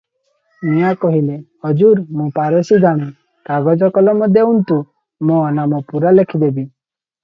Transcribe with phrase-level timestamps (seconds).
[0.69, 1.35] ମିଆଁ କହିଲେ,
[1.67, 3.11] "ହଜୁର, ମୁଁ ପାରସି ଜାଣେ;
[3.53, 4.83] କାଗଜ କଲମ ଦେଉନ୍ତୁ,
[5.31, 6.71] ମୋ ନାମ ପୂରା ଲେଖିଦେବି।